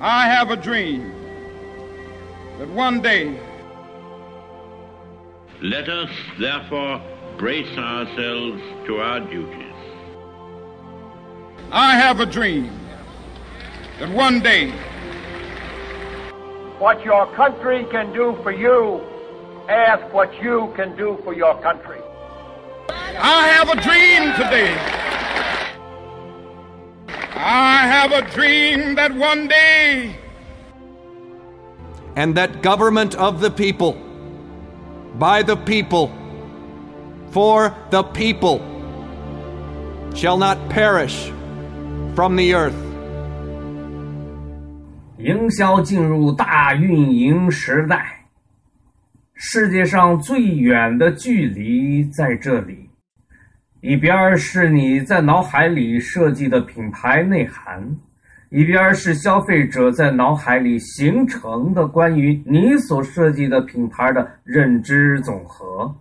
[0.00, 1.12] I have a dream
[2.58, 3.38] that one day.
[5.62, 6.08] Let us
[6.38, 7.02] therefore
[7.38, 9.74] brace ourselves to our duties.
[11.70, 12.72] I have a dream
[13.98, 14.70] that one day.
[16.78, 19.02] What your country can do for you,
[19.68, 22.00] ask what you can do for your country.
[23.09, 24.75] I have a dream today.
[27.37, 30.15] I have a dream that one day.
[32.15, 33.97] And that government of the people,
[35.19, 36.11] by the people,
[37.31, 38.61] for the people,
[40.13, 41.31] shall not perish
[42.15, 42.73] from the earth.
[45.17, 48.25] 营销进入大运营时代，
[49.33, 52.88] 世界上最远的距离在这里。
[53.82, 57.82] 一边是你在脑海里设计的品牌内涵，
[58.50, 65.94] 一边是消费者在脑海里形成的关于你所设计的品牌的认知总和。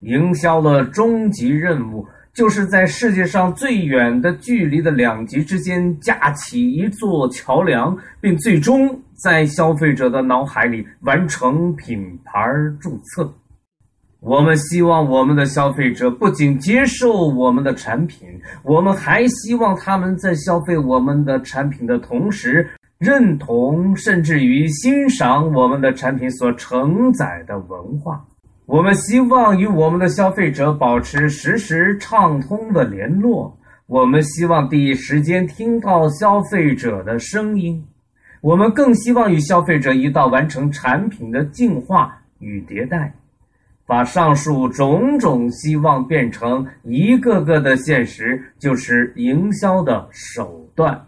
[0.00, 13.32] 营销的终极任务，就是在世界上最远的距离的两极之间架起一座桥梁，并最终在消费者的脑海里完成品牌注册。
[14.24, 18.26] 我们希望我们的消费者不仅接受我们的产品，
[18.62, 28.24] 我们还希望他们在消费我们的产品的同时，认同甚至于欣赏我们的产品所承载的文化。
[28.64, 33.54] 我们希望与我们的消费者保持实时畅通的联络。
[33.86, 37.84] 我们希望第一时间听到消费者的声音。
[38.40, 43.14] 我们更希望与消费者一道完成产品的进化与迭代。
[43.86, 51.00] 把上述种种希望变成一个个的现实，就是营销的手段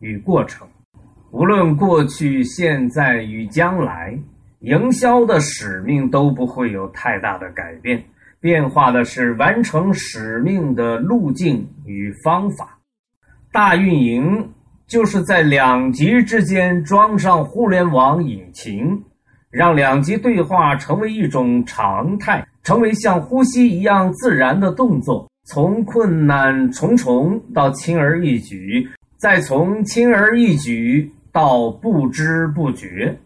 [0.00, 0.66] 与过程。
[1.30, 4.18] 无论过去、现在与将来，
[4.60, 8.02] 营销的使命都不会有太大的改变。
[8.40, 12.76] 变化的是完成使命的路径与方法。
[13.52, 14.52] 大运营
[14.86, 19.04] 就是在两极之间装上互联网引擎。
[19.52, 25.30] 让两极对话成为一种常态，成为像呼吸一样自然的动作。
[25.44, 33.18] 从困难重重到轻而易举，再从轻而易举到不知不觉。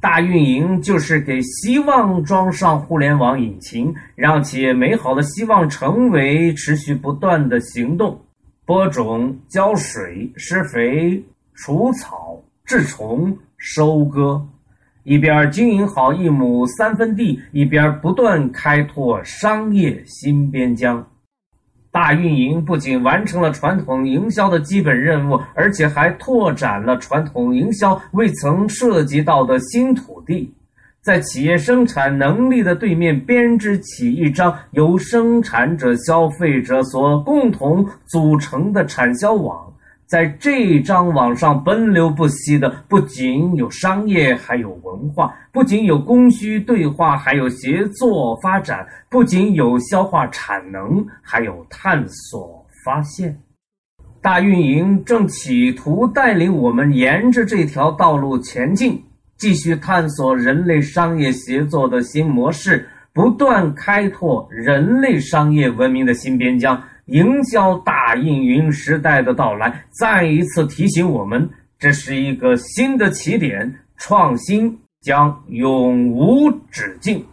[0.00, 8.18] 大运营就是给希望装上互联网引擎，让企业美好的希望成为持续不断的行动。
[8.64, 11.22] 播种、浇水、施肥、
[11.52, 14.42] 除草、治虫、收割。
[15.02, 21.06] 一边经营好一亩三分地，一边不断开拓商业新边疆。
[21.90, 30.54] 大运营不仅完成了传统营销的基本任务，而且还拓展了传统营销未曾涉及到的新土地，
[31.02, 39.72] 在企业生产能力的对面编织起一张由生产者、消费者所共同组成的产销网。
[40.10, 53.40] 在这张网上奔流不息的，不仅有商业，还有文化；不仅有供需对话，还有协作发展；不仅有消化产能，还有探索发现。
[54.20, 59.00] 大运营正企图带领我们沿着这条道路前进，
[59.38, 66.82] 继续探索人类商业协作的新模式，不断开拓人类商业文明的新边疆。
[67.10, 71.48] 营销大运营时代的到来，再一次提醒我们，
[71.78, 77.24] 这是一个新的起点，创新将永无止境。